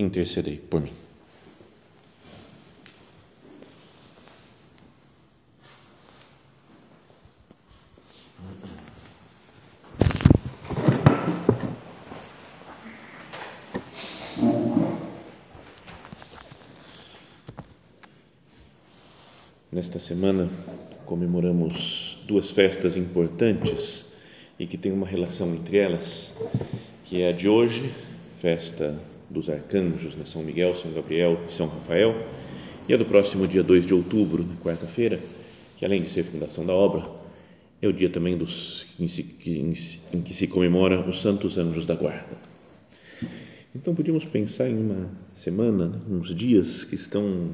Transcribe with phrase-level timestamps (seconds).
[0.00, 0.92] intercedei por mim.
[19.72, 20.48] Nesta semana
[21.06, 24.12] comemoramos duas festas importantes
[24.58, 26.36] e que têm uma relação entre elas,
[27.04, 27.90] que é a de hoje,
[28.40, 30.24] festa dos arcanjos, né?
[30.24, 32.14] São Miguel, São Gabriel e São Rafael,
[32.88, 35.18] e a do próximo dia 2 de outubro, na quarta-feira,
[35.78, 37.08] que além de ser fundação da obra,
[37.80, 39.06] é o dia também dos, em,
[39.46, 39.74] em,
[40.12, 42.36] em que se comemora os santos anjos da guarda.
[43.74, 46.00] Então podíamos pensar em uma semana, né?
[46.10, 47.50] uns dias que estão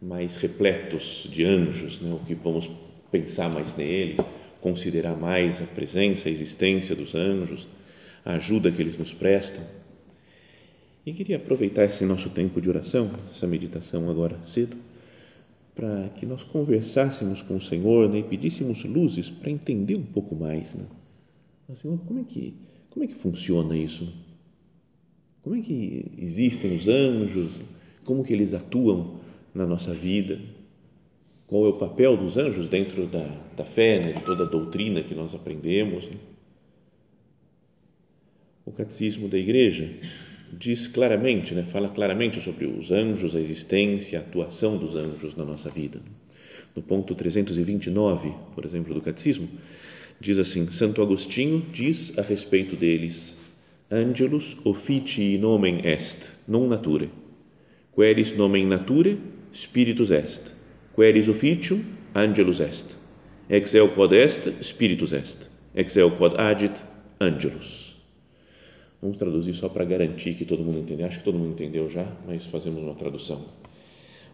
[0.00, 2.12] mais repletos de anjos, né?
[2.14, 2.70] o que vamos
[3.10, 4.18] pensar mais neles,
[4.60, 7.66] considerar mais a presença, a existência dos anjos,
[8.24, 9.62] a ajuda que eles nos prestam.
[11.08, 14.76] E queria aproveitar esse nosso tempo de oração, essa meditação agora cedo,
[15.74, 20.36] para que nós conversássemos com o Senhor né, e pedíssemos luzes para entender um pouco
[20.36, 20.74] mais.
[20.74, 20.84] Né?
[21.80, 22.52] Senhor, como é que,
[22.90, 24.12] como é que funciona isso?
[25.40, 27.58] Como é que existem os anjos?
[28.04, 29.18] Como que eles atuam
[29.54, 30.38] na nossa vida?
[31.46, 33.24] Qual é o papel dos anjos dentro da,
[33.56, 36.06] da fé, né, de toda a doutrina que nós aprendemos?
[36.06, 36.18] Né?
[38.66, 39.90] O catecismo da igreja
[40.52, 45.44] diz claramente, né, fala claramente sobre os anjos, a existência, a atuação dos anjos na
[45.44, 46.00] nossa vida.
[46.74, 49.48] No ponto 329, por exemplo, do Catecismo,
[50.20, 53.36] diz assim: Santo Agostinho diz a respeito deles:
[53.90, 57.08] Angelus officii nomen est, non nature.
[57.94, 59.16] Queris nomen nature,
[59.52, 60.52] spiritus est.
[60.94, 61.84] Queris officium,
[62.14, 62.96] angelus est.
[63.48, 65.48] Ex eo quod est, spiritus est.
[65.74, 66.74] Ex eo quod agit,
[67.18, 67.87] angelus.
[69.00, 71.06] Vamos traduzir só para garantir que todo mundo entendeu.
[71.06, 73.44] Acho que todo mundo entendeu já, mas fazemos uma tradução.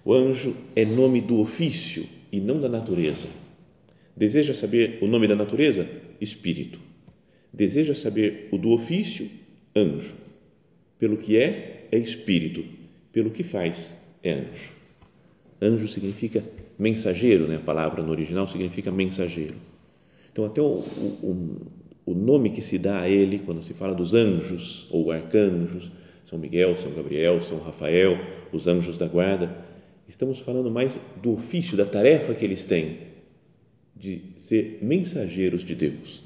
[0.05, 3.29] O anjo é nome do ofício e não da natureza.
[4.17, 5.89] Deseja saber o nome da natureza?
[6.21, 6.79] Espírito.
[7.53, 9.29] Deseja saber o do ofício?
[9.77, 10.15] Anjo.
[10.99, 12.65] Pelo que é, é espírito.
[13.13, 14.73] Pelo que faz, é anjo.
[15.61, 16.43] Anjo significa
[16.79, 17.57] mensageiro, né?
[17.57, 19.55] a palavra no original significa mensageiro.
[20.33, 21.57] Então, até o, o, o
[22.13, 25.91] nome que se dá a ele quando se fala dos anjos ou arcanjos,
[26.25, 28.19] São Miguel, São Gabriel, São Rafael,
[28.53, 29.57] os anjos da guarda,
[30.09, 32.99] estamos falando mais do ofício, da tarefa que eles têm
[33.97, 36.23] de ser mensageiros de Deus.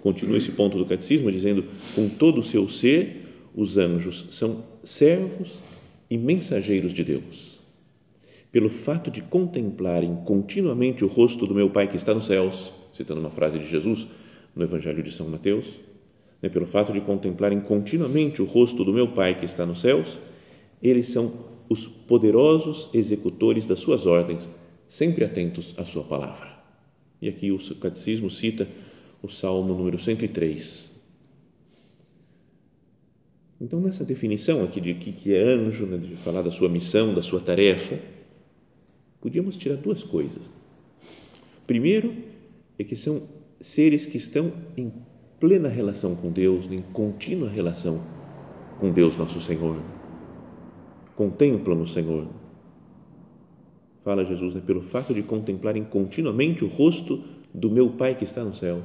[0.00, 1.64] Continua esse ponto do catecismo dizendo:
[1.94, 5.60] com todo o seu ser, os anjos são servos
[6.10, 7.60] e mensageiros de Deus.
[8.50, 13.20] Pelo fato de contemplarem continuamente o rosto do meu Pai que está nos céus, citando
[13.20, 14.06] uma frase de Jesus,
[14.54, 15.80] no Evangelho de São Mateus,
[16.40, 20.18] né, pelo fato de contemplarem continuamente o rosto do meu Pai que está nos céus,
[20.82, 21.32] eles são
[21.68, 24.50] os poderosos executores das suas ordens,
[24.86, 26.48] sempre atentos à sua palavra.
[27.20, 28.68] E aqui o catecismo cita
[29.22, 30.92] o Salmo número 103.
[33.60, 37.22] Então, nessa definição aqui de que é anjo, né, de falar da sua missão, da
[37.22, 37.98] sua tarefa,
[39.20, 40.42] podíamos tirar duas coisas.
[41.66, 42.14] Primeiro,
[42.78, 43.22] é que são
[43.64, 44.92] seres que estão em
[45.40, 47.98] plena relação com Deus, em contínua relação
[48.78, 49.80] com Deus nosso Senhor.
[51.16, 52.28] Contemplam o Senhor.
[54.04, 58.44] Fala Jesus, né, pelo fato de contemplarem continuamente o rosto do meu Pai que está
[58.44, 58.84] nos céus.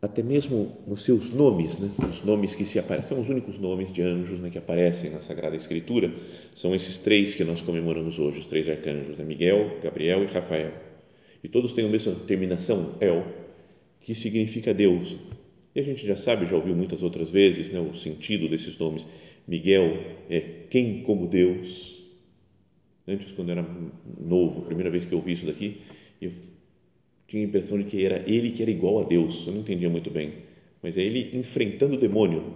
[0.00, 3.92] Até mesmo nos seus nomes, né, os nomes que se aparecem, são os únicos nomes
[3.92, 6.14] de anjos né, que aparecem na Sagrada Escritura,
[6.54, 10.87] são esses três que nós comemoramos hoje, os três arcanjos, né, Miguel, Gabriel e Rafael
[11.42, 13.24] e todos têm a mesma terminação, El,
[14.00, 15.16] que significa Deus.
[15.74, 19.06] E a gente já sabe, já ouviu muitas outras vezes né, o sentido desses nomes.
[19.46, 19.96] Miguel
[20.28, 20.40] é
[20.70, 22.02] quem como Deus.
[23.06, 23.64] Antes, quando era
[24.20, 25.78] novo, a primeira vez que eu ouvi isso daqui,
[26.20, 26.32] eu
[27.26, 29.46] tinha a impressão de que era ele que era igual a Deus.
[29.46, 30.32] Eu não entendia muito bem.
[30.82, 32.54] Mas é ele enfrentando o demônio.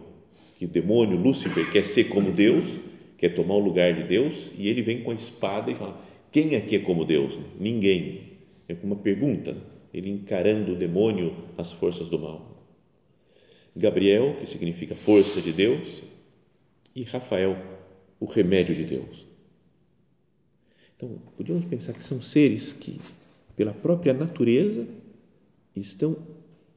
[0.59, 2.79] Que o demônio, Lúcifer, quer ser como Deus,
[3.19, 6.01] quer tomar o lugar de Deus, e ele vem com a espada e fala:
[6.31, 7.39] Quem aqui é como Deus?
[7.59, 8.32] Ninguém
[8.73, 9.57] é uma pergunta,
[9.93, 12.53] ele encarando o demônio, as forças do mal.
[13.75, 16.03] Gabriel, que significa força de Deus,
[16.95, 17.57] e Rafael,
[18.21, 19.27] o remédio de Deus.
[20.97, 23.01] Então, podíamos pensar que são seres que,
[23.57, 24.87] pela própria natureza,
[25.75, 26.17] estão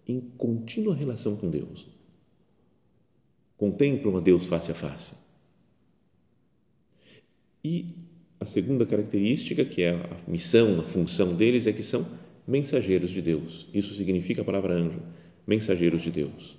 [0.07, 1.88] em contínua relação com Deus.
[3.57, 5.15] Contemplam a Deus face a face.
[7.63, 8.05] E
[8.45, 12.06] a segunda característica, que é a missão, a função deles, é que são
[12.47, 13.65] mensageiros de Deus.
[13.74, 15.01] Isso significa a palavra anjo,
[15.47, 16.56] mensageiros de Deus.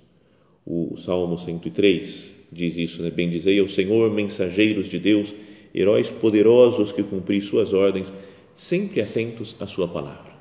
[0.65, 3.09] O Salmo 103 diz isso, né?
[3.09, 5.33] Bendizei ao Senhor, mensageiros de Deus,
[5.73, 8.11] heróis poderosos que cumpri suas ordens,
[8.53, 10.35] sempre atentos à sua palavra.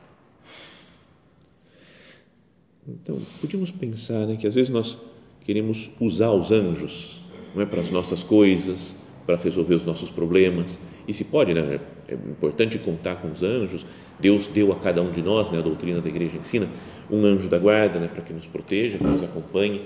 [2.89, 4.99] Então, podíamos pensar né, que às vezes nós
[5.45, 7.21] queremos usar os anjos,
[7.55, 8.97] não é para as nossas coisas,
[9.27, 10.79] para resolver os nossos problemas.
[11.07, 11.81] E se pode, né?
[12.09, 13.85] É importante contar com os anjos.
[14.21, 15.59] Deus deu a cada um de nós, né?
[15.59, 16.69] A doutrina da igreja ensina
[17.11, 18.09] um anjo da guarda, né?
[18.09, 19.83] Para que nos proteja, que nos acompanhe.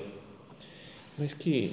[1.19, 1.71] Mas que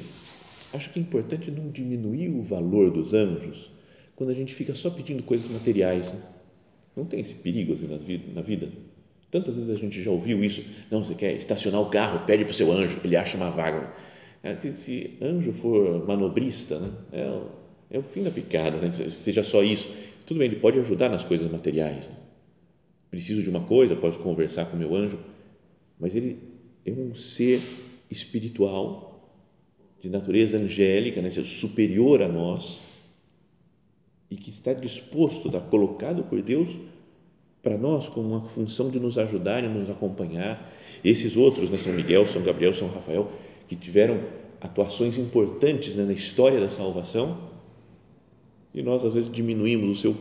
[0.73, 3.69] acho que é importante não diminuir o valor dos anjos
[4.15, 6.13] quando a gente fica só pedindo coisas materiais.
[6.13, 6.21] Né?
[6.95, 7.87] Não tem esse perigo assim
[8.33, 8.71] na vida.
[9.29, 10.63] Tantas vezes a gente já ouviu isso.
[10.89, 13.93] Não, você quer estacionar o carro, pede para o seu anjo, ele acha uma vaga.
[14.41, 17.41] É se anjo for manobrista, né, é,
[17.89, 19.09] é o fim da picada, né?
[19.09, 19.89] seja só isso.
[20.25, 22.09] Tudo bem, ele pode ajudar nas coisas materiais.
[22.09, 22.15] Né?
[23.09, 25.19] Preciso de uma coisa, posso conversar com meu anjo,
[25.99, 26.37] mas ele
[26.85, 27.61] é um ser
[28.11, 29.05] espiritual,
[30.01, 31.29] de natureza angélica, né?
[31.31, 32.81] superior a nós,
[34.29, 36.77] e que está disposto, está colocado por Deus
[37.63, 40.71] para nós como uma função de nos ajudar e nos acompanhar.
[41.03, 43.31] Esses outros, né, São Miguel, São Gabriel, São Rafael,
[43.67, 44.21] que tiveram
[44.59, 47.56] atuações importantes né, na história da salvação
[48.73, 50.15] e nós às vezes diminuímos o seu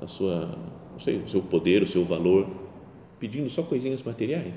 [0.00, 0.46] a sua
[0.92, 2.48] não sei, o seu poder, o seu valor
[3.18, 4.54] pedindo só coisinhas materiais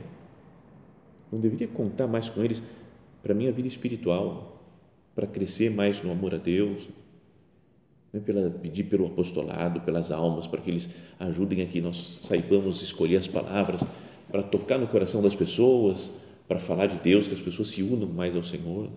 [1.32, 2.62] não deveria contar mais com eles
[3.24, 4.62] para minha vida espiritual
[5.16, 6.90] para crescer mais no amor a Deus
[8.14, 10.90] né, pela, pedir pelo apostolado pelas almas para que eles
[11.20, 13.82] ajudem a que nós saibamos escolher as palavras
[14.30, 16.12] para tocar no coração das pessoas
[16.52, 18.90] para falar de Deus, que as pessoas se unam mais ao Senhor.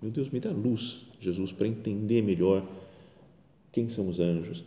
[0.00, 2.66] Meu Deus, me dá luz, Jesus, para entender melhor
[3.70, 4.64] quem são os anjos,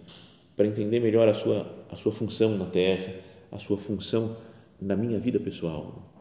[0.56, 3.16] para entender melhor a sua, a sua função na terra,
[3.52, 4.38] a sua função
[4.80, 6.12] na minha vida pessoal.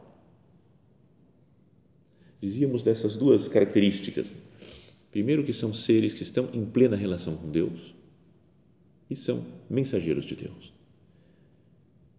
[2.41, 4.33] Dizíamos dessas duas características.
[5.11, 7.93] Primeiro, que são seres que estão em plena relação com Deus
[9.09, 10.73] e são mensageiros de Deus.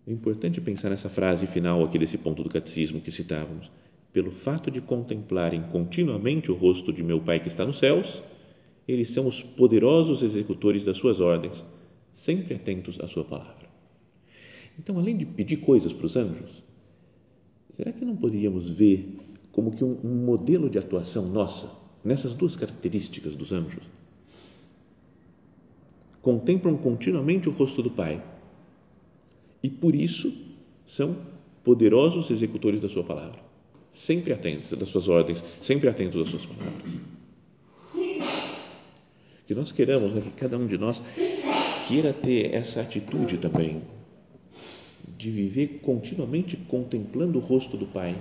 [0.06, 3.70] É importante pensar nessa frase final aqui desse ponto do catecismo que citávamos.
[4.14, 8.22] Pelo fato de contemplarem continuamente o rosto de meu Pai que está nos céus,
[8.86, 11.64] eles são os poderosos executores das suas ordens,
[12.12, 13.68] sempre atentos à sua palavra.
[14.78, 16.62] Então, além de pedir coisas para os anjos,
[17.70, 19.18] será que não poderíamos ver
[19.50, 23.82] como que um, modelo de atuação nossa nessas duas características dos anjos?
[26.22, 28.22] Contemplam continuamente o rosto do Pai
[29.60, 30.32] e por isso
[30.86, 31.16] são
[31.64, 33.43] poderosos executores da sua palavra,
[33.94, 36.92] sempre atentos das suas ordens, sempre atentos às suas palavras.
[39.46, 41.02] Que nós queramos, né, que cada um de nós
[41.86, 43.82] queira ter essa atitude também
[45.16, 48.16] de viver continuamente contemplando o rosto do Pai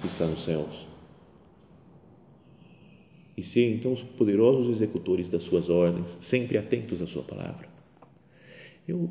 [0.00, 0.86] que está nos céus
[3.38, 7.68] e ser então os poderosos executores das suas ordens, sempre atentos à sua palavra.
[8.86, 9.08] Eu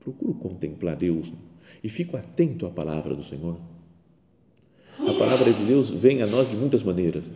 [0.00, 1.32] procuro contemplar Deus
[1.84, 3.56] e fico atento à palavra do Senhor.
[5.08, 7.32] A palavra de Deus vem a nós de muitas maneiras.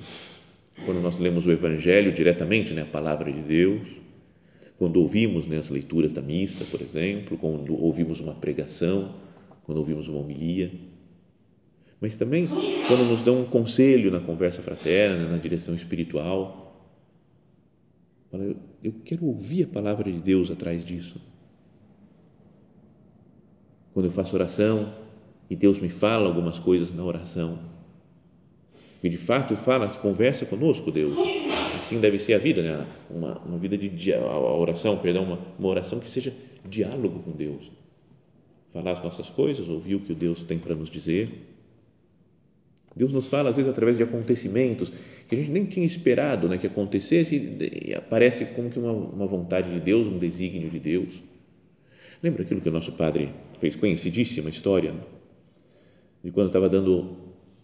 [0.84, 3.88] Quando nós lemos o Evangelho diretamente, né, a palavra de Deus,
[4.78, 9.14] quando ouvimos né, as leituras da missa, por exemplo, quando ouvimos uma pregação,
[9.64, 10.70] quando ouvimos uma homilia,
[12.00, 16.90] mas também quando nos dão um conselho na conversa fraterna, na direção espiritual.
[18.82, 21.20] Eu quero ouvir a palavra de Deus atrás disso
[23.92, 24.92] quando eu faço oração
[25.52, 27.58] e Deus me fala algumas coisas na oração.
[29.04, 31.18] E de fato fala, conversa conosco, Deus.
[31.78, 32.86] Assim deve ser a vida, né?
[33.10, 36.32] uma, uma vida de a oração, perdão, uma, uma oração que seja
[36.66, 37.70] diálogo com Deus.
[38.72, 41.28] Falar as nossas coisas, ouvir o que Deus tem para nos dizer.
[42.96, 44.90] Deus nos fala às vezes através de acontecimentos
[45.28, 47.36] que a gente nem tinha esperado né, que acontecesse
[47.86, 51.22] e aparece como que uma, uma vontade de Deus, um desígnio de Deus.
[52.22, 53.28] Lembra aquilo que o nosso padre
[53.60, 54.94] fez conhecidíssima história
[56.22, 57.16] de quando estava dando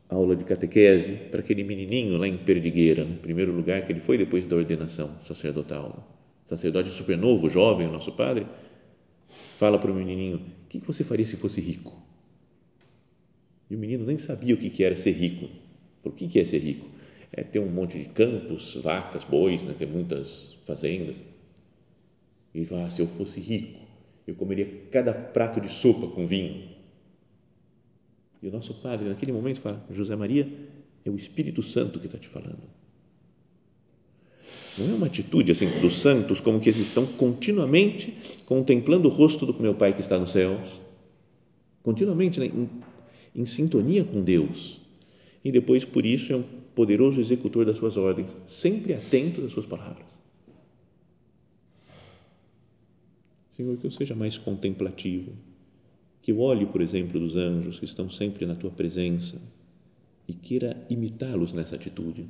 [0.08, 4.16] aula de catequese para aquele menininho lá em Perdigueira, no primeiro lugar que ele foi
[4.16, 6.16] depois da ordenação sacerdotal.
[6.46, 8.46] Sacerdote super novo, jovem, o nosso padre,
[9.28, 12.00] fala para o menininho: O que você faria se fosse rico?
[13.70, 15.48] E o menino nem sabia o que era ser rico.
[16.02, 16.88] Por que é ser rico?
[17.30, 19.74] É ter um monte de campos, vacas, bois, né?
[19.76, 21.16] ter muitas fazendas.
[22.54, 23.78] E ele fala, ah, se eu fosse rico,
[24.26, 26.77] eu comeria cada prato de sopa com vinho.
[28.42, 30.48] E o nosso padre, naquele momento, fala, José Maria,
[31.04, 32.62] é o Espírito Santo que está te falando.
[34.78, 38.16] Não é uma atitude assim dos santos como que eles estão continuamente
[38.46, 40.80] contemplando o rosto do meu Pai que está nos céus,
[41.82, 42.68] continuamente né, em,
[43.34, 44.80] em sintonia com Deus.
[45.44, 49.66] E depois, por isso, é um poderoso executor das suas ordens, sempre atento às suas
[49.66, 50.06] palavras.
[53.56, 55.32] Senhor, que eu seja mais contemplativo,
[56.28, 59.40] que eu olhe, por exemplo, dos anjos que estão sempre na tua presença
[60.28, 62.26] e queira imitá-los nessa atitude.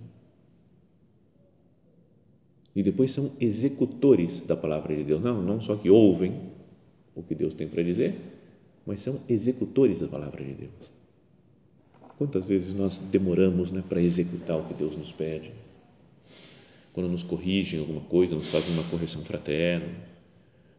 [2.76, 6.32] E depois são executores da palavra de Deus, não, não só que ouvem
[7.12, 8.14] o que Deus tem para dizer,
[8.86, 10.92] mas são executores da palavra de Deus.
[12.16, 15.50] Quantas vezes nós demoramos né, para executar o que Deus nos pede?
[16.92, 19.88] Quando nos corrigem alguma coisa, nos fazem uma correção fraterna,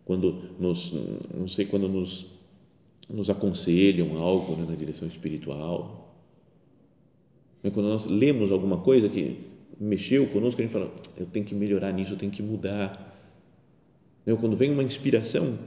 [0.06, 0.94] quando nos,
[1.38, 2.39] não sei, quando nos,
[3.10, 6.16] nos aconselham algo né, na direção espiritual,
[7.64, 9.38] quando nós lemos alguma coisa que
[9.80, 13.18] mexeu conosco, a gente fala, eu tenho que melhorar nisso, eu tenho que mudar.
[14.40, 15.58] Quando vem uma inspiração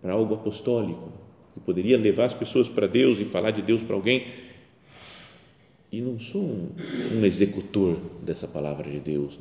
[0.00, 1.12] para algo apostólico,
[1.54, 4.26] que poderia levar as pessoas para Deus e falar de Deus para alguém,
[5.90, 6.70] e não sou um,
[7.14, 9.38] um executor dessa palavra de Deus.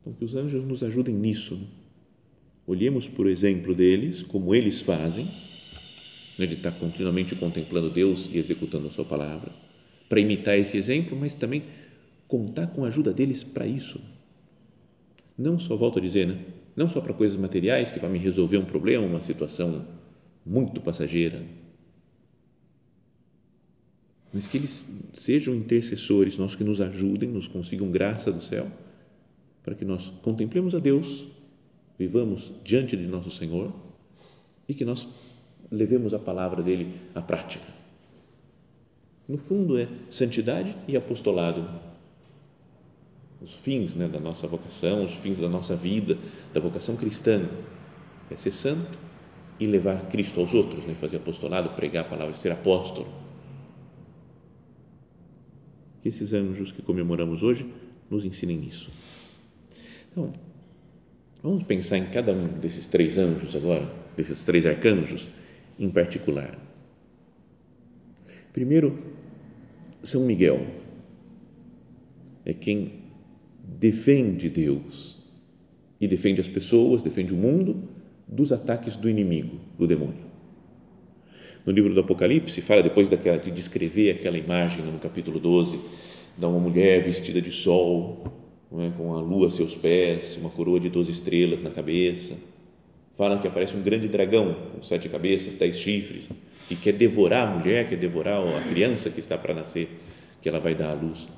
[0.00, 1.60] Então, que os anjos nos ajudem nisso.
[2.68, 6.44] Olhemos, por exemplo, deles, como eles fazem, né?
[6.44, 9.50] ele está continuamente contemplando Deus e executando a sua palavra,
[10.06, 11.64] para imitar esse exemplo, mas também
[12.28, 13.98] contar com a ajuda deles para isso.
[15.36, 16.44] Não só, volto a dizer, né?
[16.76, 19.86] não só para coisas materiais que vai me resolver um problema, uma situação
[20.44, 21.42] muito passageira,
[24.30, 28.70] mas que eles sejam intercessores, nós que nos ajudem, nos consigam graça do céu,
[29.64, 31.37] para que nós contemplemos a Deus,
[31.98, 33.72] vivamos diante de nosso Senhor
[34.68, 35.06] e que nós
[35.70, 37.66] levemos a palavra dele à prática.
[39.28, 41.68] No fundo é santidade e apostolado.
[43.40, 46.16] Os fins né, da nossa vocação, os fins da nossa vida,
[46.52, 47.46] da vocação cristã,
[48.30, 48.98] é ser santo
[49.60, 53.06] e levar Cristo aos outros, né, fazer apostolado, pregar a palavra, ser apóstolo
[56.02, 57.66] que esses anjos que comemoramos hoje
[58.10, 58.90] nos ensinem isso.
[60.10, 60.32] Então,
[61.42, 65.28] vamos pensar em cada um desses três anjos agora, desses três arcanjos
[65.78, 66.58] em particular.
[68.52, 68.98] Primeiro,
[70.02, 70.66] São Miguel
[72.44, 73.04] é quem
[73.62, 75.18] defende Deus
[76.00, 77.88] e defende as pessoas, defende o mundo
[78.26, 80.28] dos ataques do inimigo, do demônio
[81.68, 85.78] no livro do Apocalipse, fala depois daquela, de descrever aquela imagem no capítulo 12,
[86.38, 88.24] da uma mulher vestida de sol,
[88.72, 88.90] é?
[88.96, 92.36] com a lua a seus pés, uma coroa de doze estrelas na cabeça.
[93.16, 96.28] Fala que aparece um grande dragão com sete cabeças, dez chifres,
[96.70, 99.88] e quer devorar a mulher, quer devorar a criança que está para nascer,
[100.40, 101.28] que ela vai dar à luz.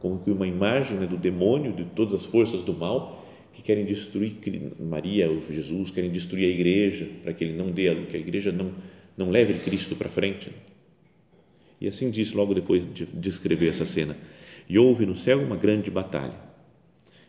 [0.00, 3.84] Como que uma imagem né, do demônio, de todas as forças do mal, que querem
[3.84, 4.36] destruir
[4.78, 8.16] Maria ou Jesus, querem destruir a igreja, para que ele não dê a luz, que
[8.16, 8.72] a igreja não
[9.16, 10.50] não leve Cristo para frente.
[11.80, 14.16] E assim diz logo depois de descrever essa cena.
[14.68, 16.38] E houve no céu uma grande batalha.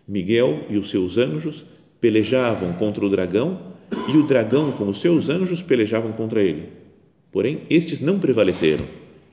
[0.08, 1.65] Miguel e os seus anjos
[2.00, 3.74] pelejavam contra o dragão
[4.08, 6.70] e o dragão com os seus anjos pelejavam contra ele.
[7.32, 8.86] Porém, estes não prevaleceram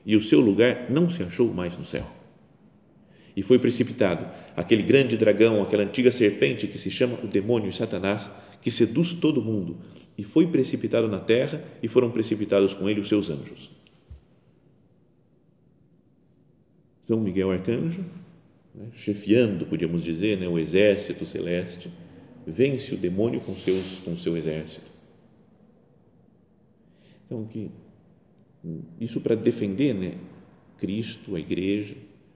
[0.05, 2.05] e o seu lugar não se achou mais no céu.
[3.35, 7.73] E foi precipitado aquele grande dragão, aquela antiga serpente que se chama o demônio e
[7.73, 8.29] Satanás,
[8.61, 9.77] que seduz todo mundo
[10.17, 13.71] e foi precipitado na terra e foram precipitados com ele os seus anjos.
[17.03, 18.03] São Miguel Arcanjo,
[18.73, 21.91] né, chefiando, podíamos dizer, né, o exército celeste,
[22.47, 24.89] vence o demônio com, seus, com seu exército.
[27.25, 27.69] Então, que,
[29.01, 30.17] isso para defender né,
[30.77, 31.95] Cristo, a igreja,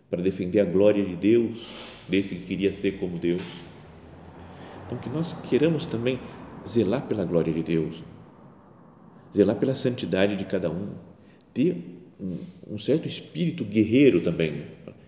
[0.10, 1.66] para defender a glória de Deus,
[2.08, 3.62] desse que queria ser como Deus.
[4.86, 6.20] Então, que nós queiramos também
[6.68, 8.04] zelar pela glória de Deus,
[9.34, 10.94] zelar pela santidade de cada um,
[11.54, 12.38] ter um,
[12.74, 14.66] um certo espírito guerreiro também.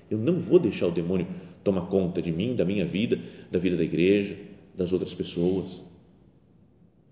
[0.10, 1.28] Eu não vou deixar o demônio
[1.64, 3.20] tomar conta de mim, da minha vida,
[3.52, 4.38] da vida da igreja,
[4.76, 5.82] das outras pessoas.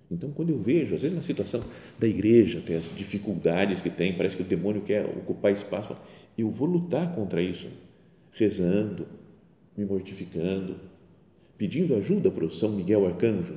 [0.09, 1.61] Então, quando eu vejo, às vezes na situação
[1.99, 5.93] da igreja, tem as dificuldades que tem, parece que o demônio quer ocupar espaço,
[6.37, 7.67] eu vou lutar contra isso,
[8.31, 9.05] rezando,
[9.75, 10.77] me mortificando,
[11.57, 13.55] pedindo ajuda para o São Miguel Arcanjo,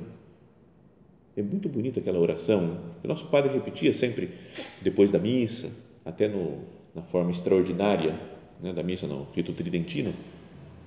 [1.37, 2.81] É muito bonita aquela oração.
[3.01, 4.31] O nosso padre repetia sempre
[4.81, 5.71] depois da missa,
[6.05, 8.19] até no, na forma extraordinária
[8.61, 10.13] né, da missa no rito tridentino,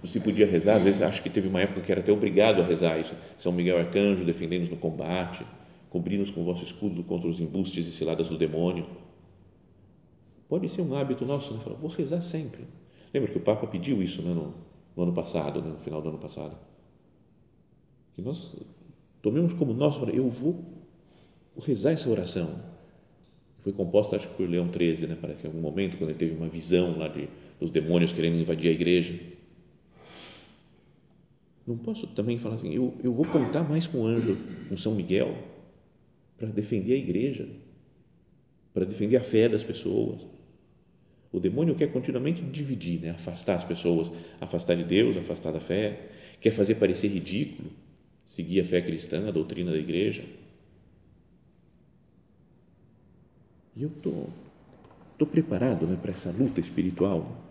[0.04, 2.66] se podia rezar, às vezes acho que teve uma época que era até obrigado a
[2.66, 3.14] rezar isso.
[3.38, 5.44] São Miguel Arcanjo, defendendo-nos no combate,
[5.88, 8.86] cobri-nos com o vosso escudo contra os embustes e ciladas do demônio.
[10.48, 11.60] Pode ser um hábito nosso, né?
[11.60, 12.64] Falar, vou rezar sempre.
[13.12, 14.54] Lembra que o Papa pediu isso né, no,
[14.94, 16.54] no ano passado, né, no final do ano passado?
[18.14, 18.54] Que nós
[19.22, 20.64] tomemos como nosso, eu vou
[21.64, 22.73] rezar essa oração.
[23.64, 25.18] Foi composta, acho que por Leão XIII, né?
[25.20, 27.28] parece que em algum momento, quando ele teve uma visão lá de,
[27.58, 29.18] dos demônios querendo invadir a igreja
[31.66, 34.36] não posso também falar assim, eu, eu vou contar mais com o anjo,
[34.68, 35.36] com São Miguel,
[36.36, 37.48] para defender a igreja,
[38.72, 40.26] para defender a fé das pessoas.
[41.32, 43.10] O demônio quer continuamente dividir, né?
[43.10, 47.70] afastar as pessoas, afastar de Deus, afastar da fé, quer fazer parecer ridículo,
[48.26, 50.22] seguir a fé cristã, a doutrina da igreja.
[53.76, 54.26] E eu tô,
[55.18, 57.44] tô preparado né, para essa luta espiritual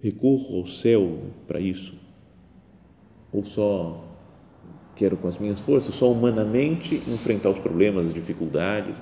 [0.00, 1.94] recorro ao céu para isso?
[3.32, 4.04] Ou só
[4.96, 8.96] quero com as minhas forças, só humanamente enfrentar os problemas, as dificuldades?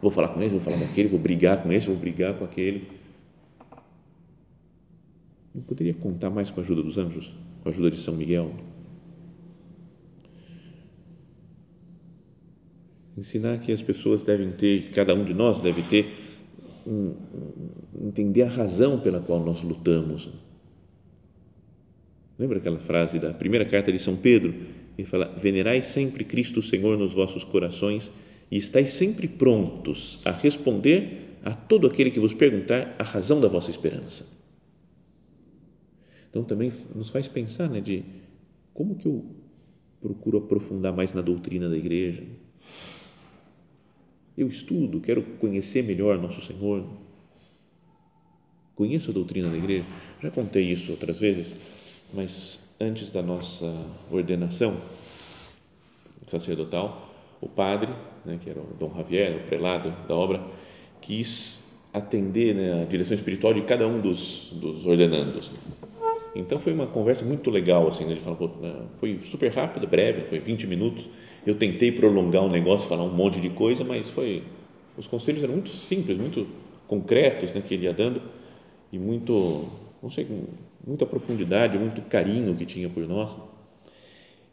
[0.00, 2.44] Vou falar com esse, vou falar com aquele, vou brigar com esse, vou brigar com
[2.44, 2.88] aquele.
[5.54, 8.50] Não poderia contar mais com a ajuda dos anjos, com a ajuda de São Miguel?
[13.16, 16.12] Ensinar que as pessoas devem ter, cada um de nós deve ter
[16.86, 17.14] um,
[18.02, 20.30] entender a razão pela qual nós lutamos.
[22.38, 24.52] Lembra aquela frase da primeira carta de São Pedro?
[24.98, 28.10] Ele fala: Venerai sempre Cristo Senhor nos vossos corações
[28.50, 33.48] e estáis sempre prontos a responder a todo aquele que vos perguntar a razão da
[33.48, 34.26] vossa esperança.
[36.30, 38.04] Então também nos faz pensar, né, de
[38.72, 39.24] como que eu
[40.00, 42.24] procuro aprofundar mais na doutrina da igreja,
[44.36, 46.84] eu estudo, quero conhecer melhor nosso Senhor.
[48.74, 49.86] Conheço a doutrina da igreja.
[50.22, 53.72] Já contei isso outras vezes, mas antes da nossa
[54.10, 54.76] ordenação
[56.26, 57.92] sacerdotal, o padre,
[58.24, 60.44] né, que era o Dom Javier, o prelado da obra,
[61.00, 65.50] quis atender né, a direção espiritual de cada um dos, dos ordenandos.
[66.34, 68.12] Então foi uma conversa muito legal, assim, né?
[68.12, 71.08] ele falou, né, foi super rápida, breve, foi 20 minutos.
[71.46, 74.42] Eu tentei prolongar o negócio, falar um monte de coisa, mas foi,
[74.96, 76.46] os conselhos eram muito simples, muito
[76.86, 78.22] concretos, né, que ele ia dando
[78.92, 79.68] e muito,
[80.02, 80.26] não sei,
[80.86, 83.38] muita profundidade, muito carinho que tinha por nós.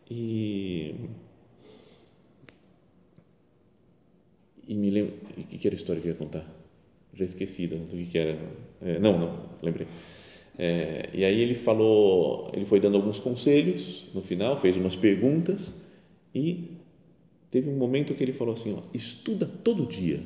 [0.09, 0.95] E
[4.67, 6.45] e me lembro, o que era a história que eu ia contar?
[7.13, 8.37] Já esqueci do que era.
[8.81, 9.87] É, não, não, lembrei
[10.57, 15.73] é, e aí ele falou, ele foi dando alguns conselhos no final, fez umas perguntas
[16.35, 16.77] e
[17.51, 20.21] teve um momento que ele falou assim: ó, estuda todo dia.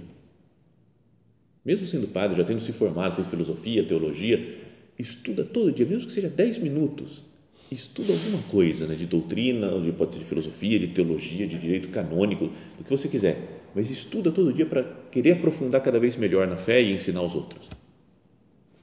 [1.65, 4.59] Mesmo sendo padre, já tendo se formado, fez filosofia, teologia,
[4.99, 7.23] estuda todo dia, mesmo que seja 10 minutos.
[7.71, 12.51] Estuda alguma coisa né, de doutrina, pode ser de filosofia, de teologia, de direito canônico,
[12.77, 16.57] do que você quiser, mas estuda todo dia para querer aprofundar cada vez melhor na
[16.57, 17.67] fé e ensinar os outros.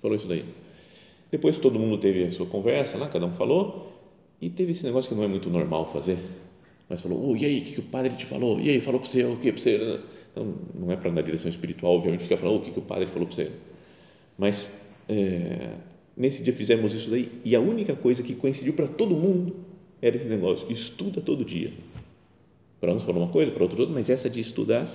[0.00, 0.44] Falou isso daí.
[1.30, 3.92] Depois todo mundo teve a sua conversa lá, cada um falou,
[4.40, 6.18] e teve esse negócio que não é muito normal fazer,
[6.92, 8.60] mas falou, oh, e aí, o que, que o padre te falou?
[8.60, 10.00] E aí, falou para você o que para você?
[10.30, 12.82] Então, não é para dar direção espiritual, obviamente, fica falando, oh, o que, que o
[12.82, 13.50] padre falou para você?
[14.36, 15.70] Mas, é,
[16.14, 19.56] nesse dia fizemos isso daí, e a única coisa que coincidiu para todo mundo
[20.02, 21.72] era esse negócio, estuda todo dia.
[22.78, 24.86] Para uns falou uma coisa, para outros outra, mas essa de estudar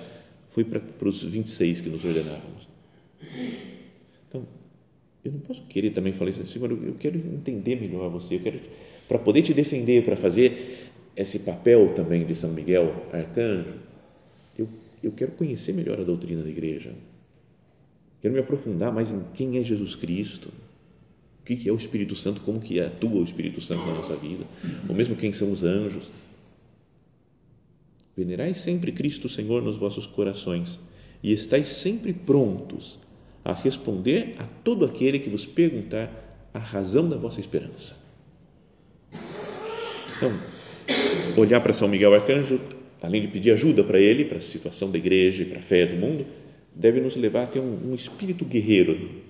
[0.49, 2.69] foi para, para os 26 que nos ordenávamos.
[4.29, 4.45] Então,
[5.25, 8.60] eu não posso querer também falar isso, Senhor, eu quero entender melhor você, eu quero,
[9.07, 10.87] para poder te defender, para fazer
[11.17, 13.73] esse papel também de São Miguel, arcanjo,
[14.58, 14.69] eu,
[15.03, 16.93] eu quero conhecer melhor a doutrina da igreja,
[18.21, 20.49] quero me aprofundar mais em quem é Jesus Cristo,
[21.41, 24.45] o que é o Espírito Santo, como que atua o Espírito Santo na nossa vida,
[24.88, 26.12] ou mesmo quem são os anjos.
[28.15, 30.80] Venerai sempre Cristo Senhor nos vossos corações
[31.23, 32.99] e estáis sempre prontos
[33.43, 37.95] a responder a todo aquele que vos perguntar a razão da vossa esperança.
[40.17, 40.57] Então,
[41.41, 42.60] olhar para São Miguel Arcanjo,
[43.02, 45.86] além de pedir ajuda para ele, para a situação da igreja e para a fé
[45.86, 46.26] do mundo,
[46.73, 49.21] deve nos levar a ter um, um espírito guerreiro.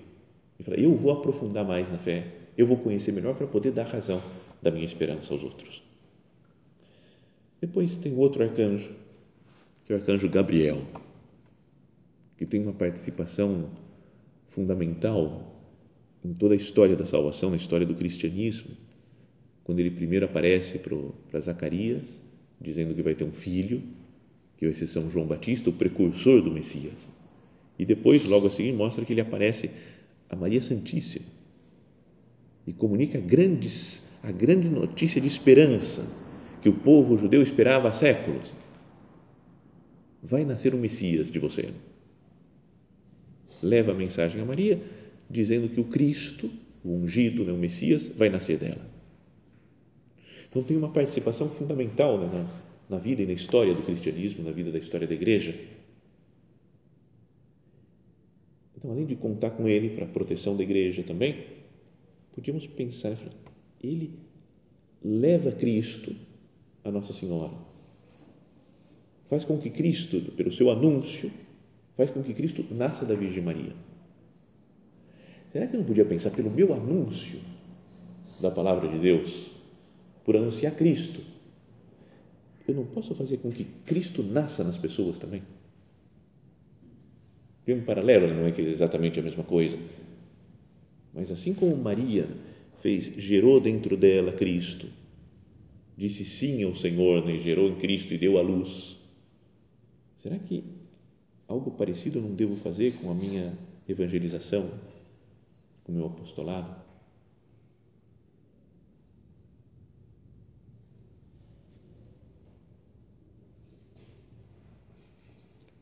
[0.58, 3.84] E falar, eu vou aprofundar mais na fé, eu vou conhecer melhor para poder dar
[3.84, 4.22] razão
[4.60, 5.82] da minha esperança aos outros.
[7.60, 8.90] Depois tem outro arcanjo,
[9.84, 10.82] que é o arcanjo Gabriel,
[12.36, 13.70] que tem uma participação
[14.48, 15.54] fundamental
[16.24, 18.76] em toda a história da salvação, na história do cristianismo,
[19.68, 22.22] quando ele primeiro aparece para Zacarias
[22.58, 23.82] dizendo que vai ter um filho,
[24.56, 27.10] que vai ser São João Batista, o precursor do Messias.
[27.78, 29.70] E depois, logo a seguir, mostra que ele aparece
[30.30, 31.26] a Maria Santíssima
[32.66, 36.10] e comunica grandes, a grande notícia de esperança
[36.62, 38.50] que o povo judeu esperava há séculos.
[40.22, 41.68] Vai nascer o Messias de você.
[43.62, 44.82] Leva a mensagem a Maria,
[45.28, 46.50] dizendo que o Cristo,
[46.82, 48.97] o ungido, né, o Messias, vai nascer dela.
[50.50, 54.52] Então tem uma participação fundamental né, na, na vida e na história do cristianismo, na
[54.52, 55.54] vida da história da igreja.
[58.76, 61.44] Então, além de contar com ele para a proteção da igreja também,
[62.34, 63.16] podíamos pensar,
[63.82, 64.12] ele
[65.04, 66.14] leva Cristo
[66.84, 67.52] a Nossa Senhora.
[69.26, 71.30] Faz com que Cristo, pelo seu anúncio,
[71.96, 73.74] faz com que Cristo nasça da Virgem Maria.
[75.52, 77.40] Será que eu não podia pensar pelo meu anúncio
[78.40, 79.57] da palavra de Deus,
[80.28, 81.22] por anunciar Cristo,
[82.68, 85.42] eu não posso fazer com que Cristo nasça nas pessoas também?
[87.64, 89.78] Tem um paralelo, não é que é exatamente a mesma coisa,
[91.14, 92.28] mas assim como Maria
[92.76, 94.86] fez, gerou dentro dela Cristo,
[95.96, 98.98] disse sim ao Senhor, né, gerou em Cristo e deu à luz.
[100.18, 100.62] Será que
[101.48, 103.56] algo parecido eu não devo fazer com a minha
[103.88, 104.70] evangelização,
[105.84, 106.87] com o meu apostolado?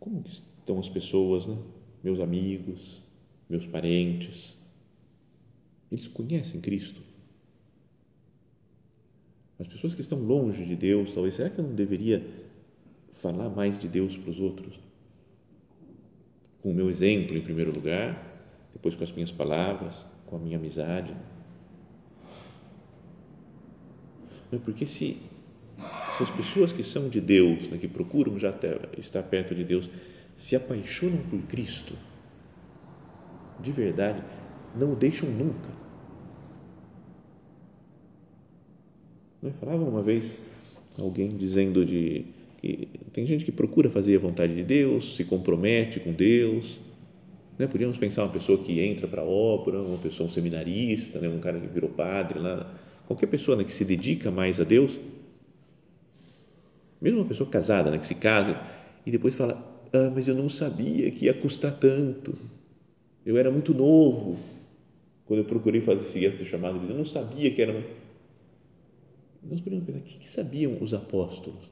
[0.07, 1.59] Como estão as pessoas, né?
[2.01, 3.03] meus amigos,
[3.51, 4.57] meus parentes?
[5.91, 7.03] Eles conhecem Cristo?
[9.59, 12.25] As pessoas que estão longe de Deus, talvez, será que eu não deveria
[13.11, 14.79] falar mais de Deus para os outros?
[16.63, 18.17] Com o meu exemplo, em primeiro lugar,
[18.73, 21.13] depois com as minhas palavras, com a minha amizade.
[24.65, 25.21] Porque se,
[26.17, 28.55] se as pessoas que são de Deus, né, que procuram já
[28.99, 29.91] estar perto de Deus,
[30.37, 31.95] se apaixonam por Cristo,
[33.61, 34.23] de verdade,
[34.75, 35.87] não o deixam nunca
[39.47, 40.41] Eu falava uma vez
[41.01, 42.25] alguém dizendo de
[42.61, 46.81] que tem gente que procura fazer a vontade de Deus, se compromete com Deus.
[47.57, 47.69] Né?
[47.69, 51.29] Podíamos pensar uma pessoa que entra para a obra, uma pessoa, um seminarista, né?
[51.29, 52.75] um cara que virou padre lá,
[53.07, 54.99] qualquer pessoa né, que se dedica mais a Deus,
[57.01, 58.59] mesmo uma pessoa casada, né, que se casa
[59.05, 62.35] e depois fala, ah, mas eu não sabia que ia custar tanto,
[63.25, 64.39] eu era muito novo
[65.27, 67.73] quando eu procurei fazer esse chamado de eu não sabia que era
[69.49, 71.71] nós podemos pensar, o que, que sabiam os apóstolos?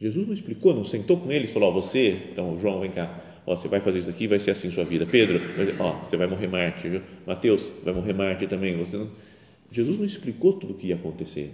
[0.00, 3.56] Jesus não explicou, não sentou com eles falou, ó, você, então, João, vem cá, ó,
[3.56, 5.06] você vai fazer isso aqui, vai ser assim sua vida.
[5.06, 5.40] Pedro,
[5.80, 7.02] ó, você vai morrer mártir, viu?
[7.26, 8.76] Mateus, vai morrer mártir também.
[8.78, 9.10] Você não...
[9.70, 11.52] Jesus não explicou tudo o que ia acontecer.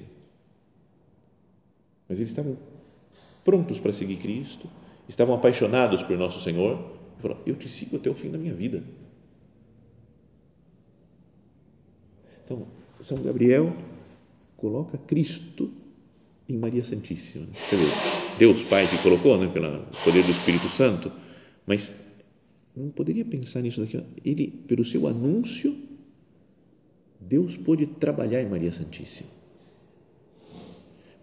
[2.15, 2.57] Mas eles estavam
[3.45, 4.71] prontos para seguir Cristo,
[5.09, 6.79] estavam apaixonados por nosso Senhor,
[7.19, 8.85] e falaram, eu te sigo até o fim da minha vida.
[12.45, 12.69] Então,
[13.01, 13.77] São Gabriel
[14.57, 15.73] coloca Cristo
[16.49, 17.47] em Maria Santíssima.
[17.69, 17.93] Quer dizer,
[18.39, 21.11] Deus Pai que colocou, né, pelo poder do Espírito Santo,
[21.67, 21.93] mas
[22.77, 24.01] não poderia pensar nisso daqui.
[24.25, 25.77] Ele, pelo seu anúncio,
[27.21, 29.34] Deus pôde trabalhar em Maria Santíssima.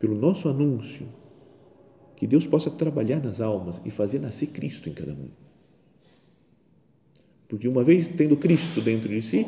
[0.01, 1.07] Pelo nosso anúncio,
[2.17, 5.29] que Deus possa trabalhar nas almas e fazer nascer Cristo em cada um.
[7.47, 9.45] Porque uma vez tendo Cristo dentro de si,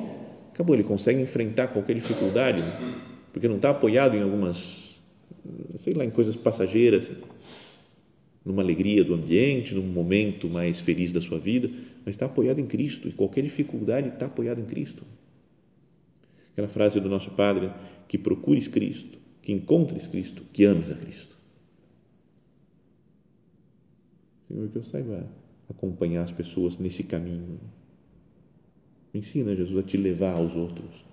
[0.53, 2.61] acabou, ele consegue enfrentar qualquer dificuldade
[3.31, 5.01] porque não está apoiado em algumas,
[5.77, 7.11] sei lá, em coisas passageiras,
[8.45, 11.67] numa alegria do ambiente, num momento mais feliz da sua vida,
[12.05, 15.03] mas está apoiado em Cristo e qualquer dificuldade está apoiado em Cristo.
[16.51, 17.71] Aquela frase do nosso Padre,
[18.07, 21.37] que procures Cristo, que encontres Cristo, que ames a Cristo.
[24.47, 25.29] Senhor, que eu saiba
[25.69, 27.59] acompanhar as pessoas nesse caminho.
[29.13, 31.03] Me ensina, Jesus, a te levar aos outros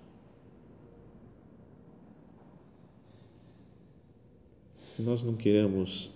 [5.00, 6.10] se nós não queremos,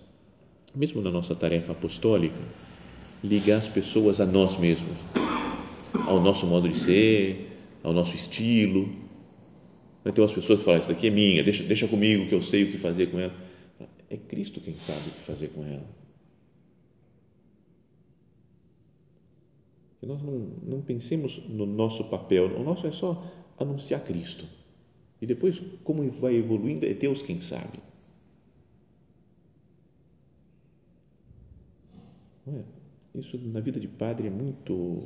[0.75, 2.39] mesmo na nossa tarefa apostólica,
[3.23, 4.95] ligar as pessoas a nós mesmos,
[6.05, 8.87] ao nosso modo de ser, ao nosso estilo.
[10.05, 12.41] Vai ter umas pessoas que falam, isso daqui é minha, deixa, deixa comigo que eu
[12.43, 13.33] sei o que fazer com ela.
[14.07, 15.83] É Cristo quem sabe o que fazer com ela.
[20.03, 24.45] Nós não, não pensemos no nosso papel, o nosso é só anunciar Cristo.
[25.19, 27.79] E depois, como vai evoluindo, é Deus quem sabe.
[32.47, 32.61] É?
[33.15, 35.01] Isso na vida de padre é muito,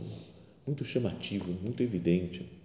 [0.67, 2.59] muito chamativo, muito evidente.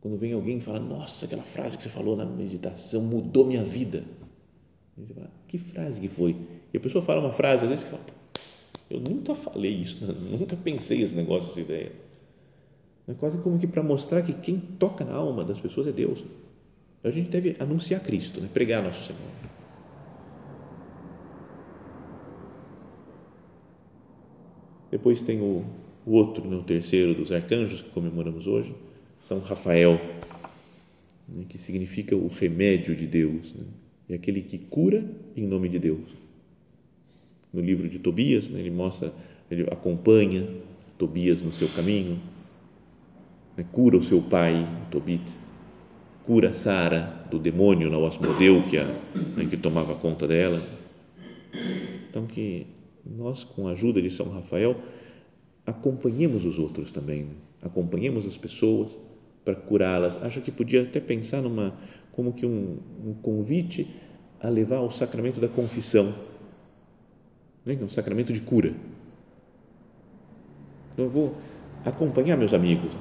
[0.00, 3.64] Quando vem alguém e fala, nossa, aquela frase que você falou na meditação mudou minha
[3.64, 4.04] vida.
[4.96, 6.36] E você fala, que frase que foi?
[6.72, 8.04] E a pessoa fala uma frase, às vezes que fala,
[8.88, 10.14] eu nunca falei isso, né?
[10.38, 11.92] nunca pensei esse negócio, essa ideia.
[13.08, 16.22] É quase como que para mostrar que quem toca na alma das pessoas é Deus.
[17.02, 18.48] A gente deve anunciar Cristo, né?
[18.52, 19.30] pregar nosso Senhor.
[24.90, 25.64] Depois tem o,
[26.06, 26.56] o outro, né?
[26.56, 28.74] o terceiro dos arcanjos que comemoramos hoje,
[29.20, 30.00] São Rafael,
[31.28, 31.44] né?
[31.48, 33.52] que significa o remédio de Deus.
[33.54, 33.64] Né?
[34.10, 35.04] É aquele que cura
[35.36, 36.08] em nome de Deus.
[37.52, 38.60] No livro de Tobias, né?
[38.60, 39.12] ele mostra,
[39.50, 40.48] ele acompanha
[40.96, 42.20] Tobias no seu caminho,
[43.56, 43.64] né?
[43.70, 45.22] cura o seu pai, Tobit,
[46.24, 49.46] cura Sara do demônio, na Asmodeu, que, a, né?
[49.48, 50.60] que tomava conta dela.
[52.08, 52.66] Então, que
[53.04, 54.80] nós, com a ajuda de São Rafael,
[55.64, 57.34] acompanhemos os outros também, né?
[57.62, 58.98] acompanhemos as pessoas
[59.48, 60.22] para curá-las.
[60.22, 61.72] Acho que podia até pensar numa
[62.12, 63.88] como que um, um convite
[64.42, 66.14] a levar ao sacramento da confissão,
[67.64, 67.78] né?
[67.80, 68.74] um sacramento de cura.
[70.92, 71.36] Então eu vou
[71.82, 72.92] acompanhar meus amigos,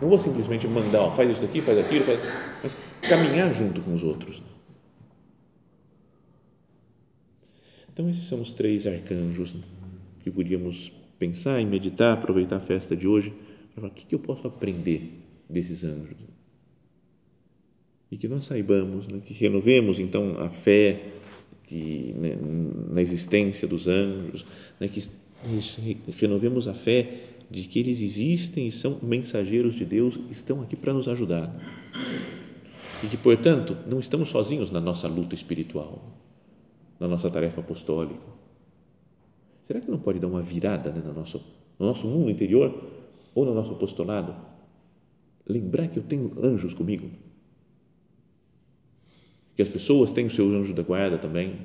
[0.00, 2.20] não vou simplesmente mandar, ó, faz isso daqui, faz aquilo, faz,
[2.62, 4.42] mas caminhar junto com os outros.
[7.92, 9.54] Então, esses são os três arcanjos
[10.22, 13.32] que podíamos pensar e meditar, aproveitar a festa de hoje,
[13.72, 16.16] para falar, o que eu posso aprender desses anjos?
[18.10, 21.12] E que nós saibamos, né, que renovemos então a fé
[21.64, 22.36] que, né,
[22.90, 24.46] na existência dos anjos,
[24.78, 25.02] né, que
[26.18, 30.92] renovemos a fé de que eles existem e são mensageiros de Deus, estão aqui para
[30.92, 31.54] nos ajudar.
[33.04, 36.02] E que, portanto, não estamos sozinhos na nossa luta espiritual
[36.98, 38.20] na nossa tarefa apostólica?
[39.62, 41.44] Será que não pode dar uma virada né, no, nosso,
[41.78, 42.72] no nosso mundo interior
[43.34, 44.34] ou no nosso apostolado?
[45.46, 47.10] Lembrar que eu tenho anjos comigo.
[49.54, 51.60] Que as pessoas têm o seu anjo da guarda também.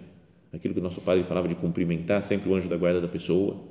[0.53, 3.61] Aquilo que o nosso padre falava de cumprimentar sempre o anjo da guarda da pessoa.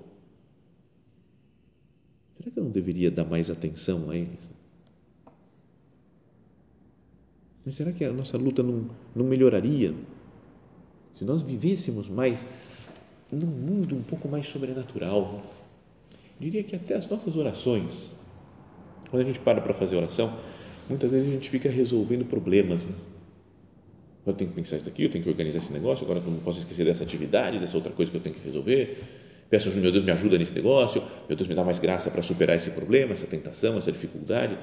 [2.36, 4.50] Será que eu não deveria dar mais atenção a eles?
[7.64, 9.94] Mas será que a nossa luta não, não melhoraria
[11.20, 12.46] se nós vivêssemos mais
[13.30, 15.42] num mundo um pouco mais sobrenatural,
[16.38, 18.12] diria que até as nossas orações,
[19.10, 20.32] quando a gente para para fazer oração,
[20.88, 22.86] muitas vezes a gente fica resolvendo problemas.
[22.86, 22.94] Né?
[24.26, 26.40] Eu tenho que pensar isso aqui, eu tenho que organizar esse negócio, agora eu não
[26.40, 29.02] posso esquecer dessa atividade, dessa outra coisa que eu tenho que resolver.
[29.48, 32.56] Peço, meu Deus, me ajuda nesse negócio, meu Deus, me dá mais graça para superar
[32.56, 34.56] esse problema, essa tentação, essa dificuldade.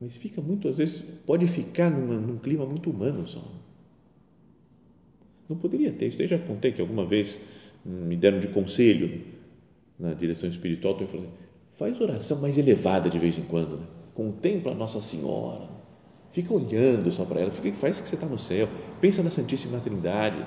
[0.00, 3.42] Mas fica muito, às vezes, pode ficar numa, num clima muito humano só
[5.50, 6.06] não poderia ter.
[6.06, 7.40] Isso daí já contei que alguma vez
[7.84, 9.20] me deram de conselho
[9.98, 10.94] na direção espiritual.
[10.94, 11.28] Então eu falei,
[11.72, 13.78] faz oração mais elevada de vez em quando.
[13.78, 13.86] Né?
[14.14, 15.68] Contempla a Nossa Senhora.
[16.30, 17.50] Fica olhando só para ela.
[17.50, 18.68] Fica, faz que você está no céu.
[19.00, 20.46] Pensa na Santíssima Trindade.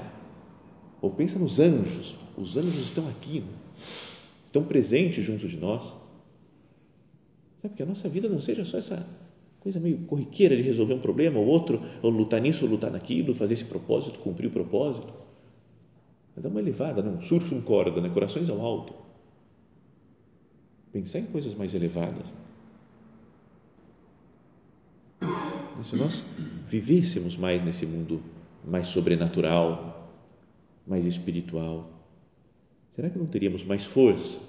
[1.02, 2.18] Ou pensa nos anjos.
[2.38, 3.42] Os anjos estão aqui.
[3.42, 3.54] Né?
[4.46, 5.94] Estão presentes junto de nós.
[7.62, 9.06] Sabe que a nossa vida não seja só essa
[9.60, 13.34] coisa meio corriqueira de resolver um problema ou outro, ou lutar nisso, ou lutar naquilo,
[13.34, 15.14] fazer esse propósito, cumprir o propósito.
[16.36, 17.22] Dá uma elevada, não?
[17.22, 18.10] surf um corda, né?
[18.10, 18.94] corações ao alto.
[20.94, 22.28] Pensar em coisas mais elevadas.
[25.84, 26.24] Se nós
[26.66, 28.22] vivêssemos mais nesse mundo
[28.64, 30.14] mais sobrenatural,
[30.86, 31.90] mais espiritual,
[32.92, 34.40] será que não teríamos mais força,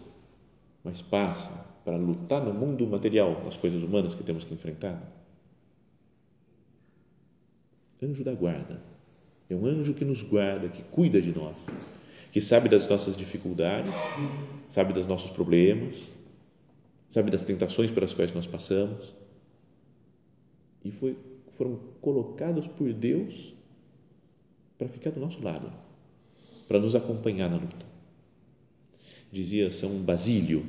[0.85, 1.51] mais paz,
[1.83, 5.03] para lutar no mundo material, nas coisas humanas que temos que enfrentar?
[8.03, 8.83] Anjo da guarda.
[9.49, 11.57] É um anjo que nos guarda, que cuida de nós,
[12.31, 13.95] que sabe das nossas dificuldades,
[14.69, 16.13] sabe dos nossos problemas,
[17.15, 19.15] sabe das tentações pelas quais nós passamos
[20.85, 21.17] e foi,
[21.49, 23.55] foram colocados por Deus
[24.77, 25.73] para ficar do nosso lado,
[26.67, 27.87] para nos acompanhar na luta.
[29.31, 30.67] Dizia São Basílio,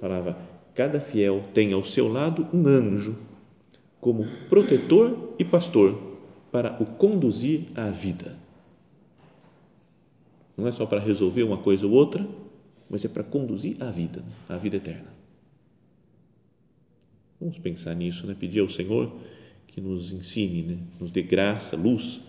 [0.00, 0.38] falava:
[0.72, 3.18] cada fiel tem ao seu lado um anjo
[4.00, 6.00] como protetor e pastor
[6.52, 8.38] para o conduzir à vida.
[10.56, 12.24] Não é só para resolver uma coisa ou outra,
[12.88, 15.13] mas é para conduzir à vida, à vida eterna.
[17.44, 18.34] Vamos pensar nisso, né?
[18.38, 19.14] pedir ao Senhor
[19.66, 20.78] que nos ensine, né?
[20.98, 22.22] nos dê graça, luz,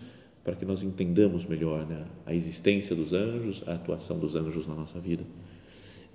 [0.44, 2.06] para que nós entendamos melhor né?
[2.26, 5.24] a existência dos anjos, a atuação dos anjos na nossa vida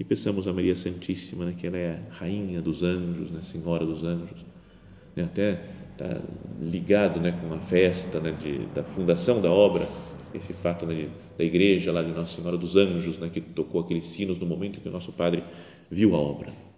[0.00, 3.84] e peçamos a Maria Santíssima, né, que ela é a rainha dos anjos, né, senhora
[3.84, 4.46] dos anjos,
[5.14, 5.60] né, até
[5.92, 6.18] está
[6.58, 9.86] ligado né, com a festa né, de, da fundação da obra,
[10.32, 13.82] esse fato né, de, da igreja lá de Nossa Senhora dos Anjos, né, que tocou
[13.82, 15.44] aqueles sinos no momento que o nosso Padre
[15.90, 16.69] viu a obra.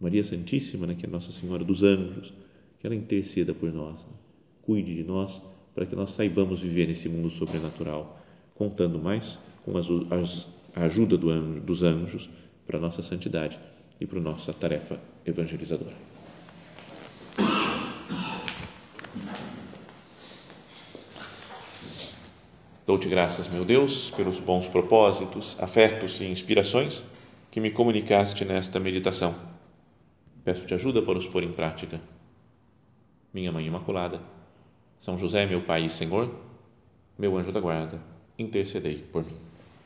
[0.00, 2.32] Maria Santíssima, né, que é Nossa Senhora dos Anjos,
[2.78, 4.12] que ela interceda por nós, né,
[4.62, 5.42] cuide de nós
[5.74, 8.20] para que nós saibamos viver nesse mundo sobrenatural,
[8.54, 12.28] contando mais com a ajuda dos anjos
[12.66, 13.58] para a nossa santidade
[14.00, 15.94] e para a nossa tarefa evangelizadora.
[22.86, 27.04] Dou-te graças, meu Deus, pelos bons propósitos, afetos e inspirações
[27.50, 29.57] que me comunicaste nesta meditação.
[30.48, 32.00] Peço-te ajuda para os pôr em prática.
[33.34, 34.18] Minha Mãe Imaculada,
[34.98, 36.34] São José, meu Pai e Senhor,
[37.18, 38.00] meu anjo da guarda,
[38.38, 39.47] intercedei por mim.